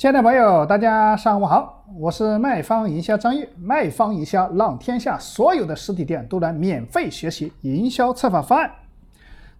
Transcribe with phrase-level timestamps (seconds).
[0.00, 3.46] 亲爱的朋友，大家上午好，我是卖方营销张玉。
[3.58, 8.70] 卖方营销让天下所有的实体店都能免费学习营销策划方案。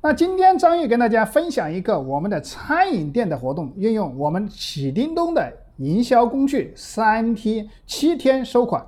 [0.00, 8.82] 那今天张玉跟大家分享一个我们的餐饮店的活动，运用我们启叮咚的营销工具，三天七天收款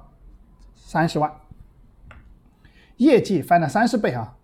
[0.75, 1.30] 三十万，
[2.96, 4.34] 业绩翻了三十倍啊。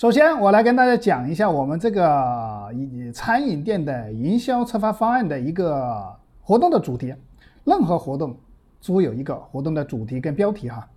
[0.00, 2.70] 首先，我来跟大家讲一下我们这个
[3.12, 7.14] 餐饮店的营销策划方案的一个活动的主题。
[7.64, 8.34] 任何活动
[8.82, 10.88] 都有一个活动的主题跟标题哈。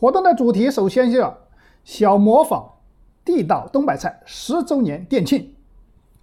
[0.00, 1.24] 活动的主题首先是
[1.84, 2.68] 小模仿
[3.24, 5.54] 地道东北菜十周年店庆，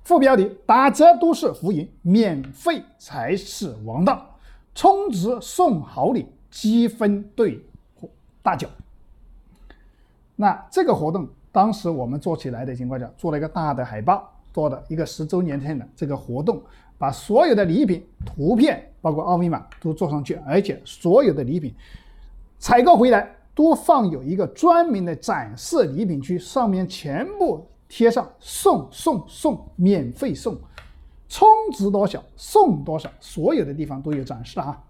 [0.04, 4.36] 副标题打折都是浮云，免费才是王道，
[4.76, 7.64] 充值送好礼，积分兑
[8.44, 8.70] 大奖。
[10.36, 11.26] 那这个活动。
[11.52, 16.62] 当时我们做起来的情况下，做了一个大的海报，做的一个十周年庆的这个活动，
[16.98, 21.76] 把所有的礼品图片，包括二维码都做上去，而且所有的礼品
[22.58, 30.58] 采购回来都放有一个专门的展示礼品区，上面全部贴上送送送，免费送，
[31.28, 34.82] 充值多少送多少，所有的地方都有展示啊。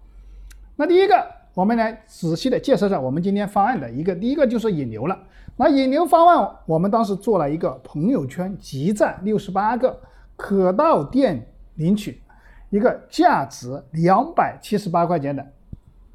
[0.76, 1.41] 那第一个。
[1.54, 5.18] 我们来仔细的介绍一下我们今天方案的一个，第一个就是引流了。
[5.56, 10.00] 那引流方案，我们当时做了一个朋友圈集赞六十八个，
[10.34, 12.22] 可到店领取
[12.70, 15.46] 一个价值两百七十八块钱的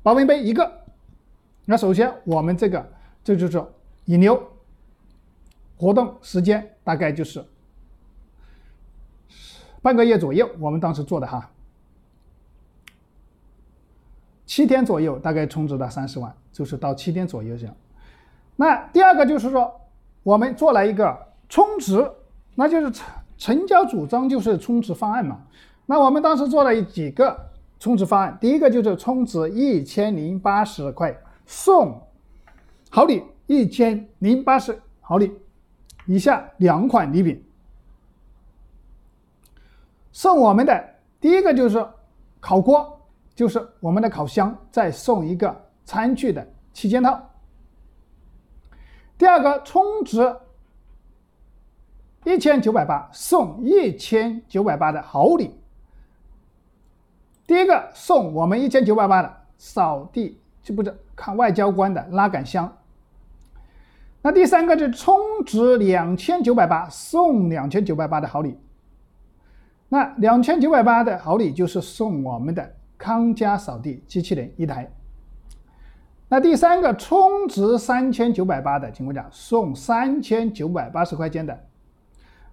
[0.01, 0.71] 保温杯一个。
[1.65, 2.83] 那首先我们这个
[3.23, 3.63] 这就是
[4.05, 4.41] 引流
[5.77, 7.45] 活动时间大概就是
[9.83, 11.51] 半个月左右，我们当时做的哈。
[14.57, 17.75] 七天左右，大概充值到三十万，就是到七天左右这样。
[18.55, 19.71] 那第二个就是说，
[20.23, 21.15] 我们做了一个
[21.47, 22.11] 充值，
[22.55, 23.05] 那就是成
[23.37, 25.43] 成交主张就是充值方案嘛。
[25.85, 27.39] 那我们当时做了几个
[27.79, 32.01] 充值方案，第一个就是充值一千零八十块送
[32.89, 35.31] 好礼一千零八十好礼，
[36.07, 37.43] 以下两款礼品
[40.11, 40.83] 送我们的
[41.21, 41.87] 第一个就是
[42.39, 42.96] 烤锅。
[43.37, 45.55] 就是我们的烤箱再送一个
[45.85, 47.21] 餐具的七件套。
[49.15, 50.35] 第二个充值
[52.25, 55.53] 一千九百八送一千九百八的好礼。
[57.45, 62.75] 第一个送我们一千九百八的扫地就不是看外交官的拉杆箱。
[64.23, 65.15] 那第三个就充
[65.45, 68.57] 值两千九百八送两千九百八的好礼。
[69.89, 72.77] 那两千九百八的好礼就是送我们的。
[72.97, 74.91] 康佳扫地机器人一台。
[76.29, 81.57] 那第三个充值三千九百八的情况下，送三千九百八十块钱的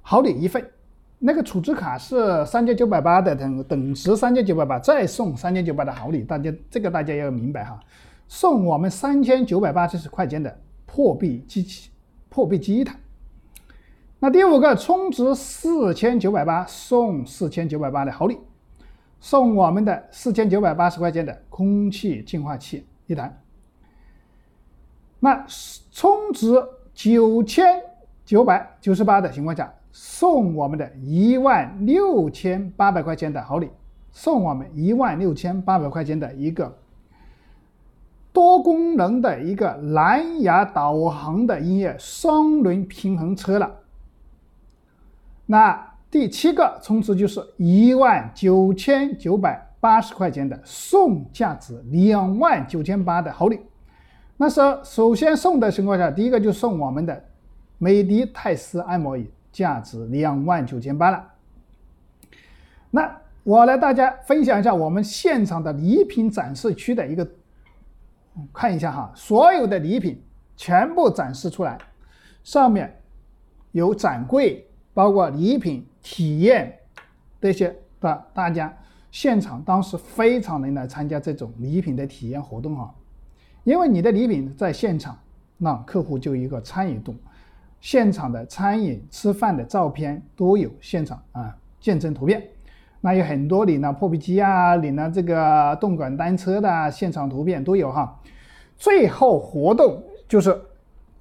[0.01, 0.65] 好礼一份。
[1.19, 6.23] 那个储值卡是三千九百八的，等等值三千九百八，再送三千九百的好礼。
[6.23, 7.81] 大家这个大家要明白哈，
[8.29, 11.91] 送我们三千九百八十块钱的破壁机器、
[12.29, 12.95] 破壁机一台。
[14.21, 18.39] 那第五个充值四千九百八，送四千九百八的好礼。
[19.25, 23.35] 送我们的四千九百八十块钱的空气净化器一台。
[25.19, 25.47] 那
[25.91, 26.63] 充值
[26.93, 27.83] 九千
[28.27, 33.71] 九百九十八的情况下，送我们的一万六千八百块钱的好礼，
[34.13, 36.77] 送我们一万六千八百块钱的一个
[38.31, 43.75] 多功能的一个蓝牙导航的音乐双轮平衡车了。
[45.47, 45.94] 那。
[46.15, 53.59] 第七个充值就是一万九千九百八十块钱的送价值两万九千八的好礼。
[54.37, 57.25] 那时候首先送的情况下，第一个就送我们的
[57.79, 61.33] 美的泰斯按摩椅，价值两万九千八了。
[62.93, 67.29] 那我来大家分享一下我们现场的礼品展示区的一个，
[68.53, 70.23] 看一下哈，所有的礼品
[70.57, 71.77] 全部展示出来，
[72.45, 73.01] 上面
[73.73, 74.65] 有展柜。
[74.95, 76.71] 包括礼品体验
[77.41, 78.71] 这些的，大家
[79.11, 82.95] 现场当时非常能来参加这种礼品的体验活动哈，
[83.65, 85.19] 因为你的礼品在现场，
[85.57, 87.17] 那客户就一个参与度，
[87.81, 92.43] 现场的餐饮吃饭的照片都有现场啊见证图片，
[93.01, 98.21] 那有很多领了破壁机啊，领了这个动感单车的现场图片都有哈，
[98.77, 100.55] 最后活动就是。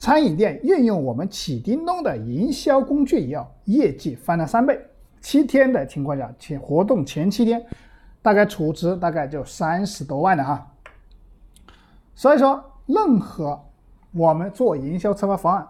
[0.04, 4.78] 餐饮店运用我们启叮咚的营销工具以后，业绩翻了三倍。
[5.22, 7.66] 七天的情况下，前活动前七天，
[8.22, 10.74] 大概储值大概就三十多万了哈。
[12.16, 13.58] 所以说，任何
[14.12, 15.66] 我们做营销策划方案，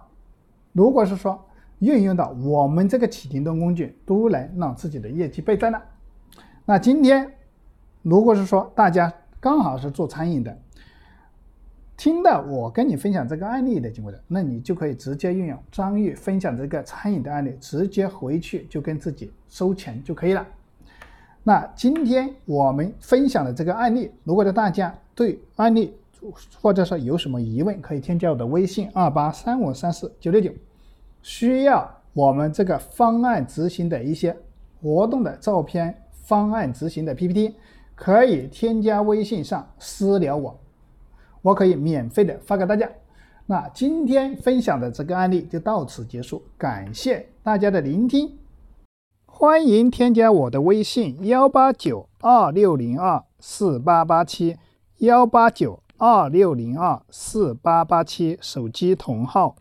[0.71, 1.39] 如果是说
[1.77, 5.79] 运用到我们这个启叮咚工具，都能让自己的业绩倍增了。
[6.65, 7.31] 那今天
[8.01, 10.57] 如果是说大家刚好是做餐饮的，
[11.95, 20.45] 听到我跟你分享这个案例的经过的，那你就可以直接运用张玉分享这个餐饮的案例，直接回去就跟自己收钱就可以了。
[21.43, 25.93] 那今天我们分享的这个案例，如果说大家对案例
[26.61, 30.51] 或者说有什么疑问，可以添加我的微信二八三五三四九六九，
[31.21, 34.35] 需要我们这个方案执行的一些
[34.81, 37.55] 活动的照片、方案执行的 PPT，
[37.93, 40.57] 可以添加微信上私聊我，
[41.43, 42.89] 我可以免费的发给大家。
[43.45, 48.39] 那今天分享的这个案例就到此结束，感谢大家的聆听。
[49.25, 54.57] 欢迎添加我的微信幺八九二六零二四八八七
[54.99, 59.55] 幺八九二六零二四八八七，手机同号。